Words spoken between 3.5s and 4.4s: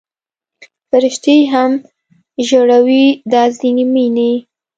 ځینې مینې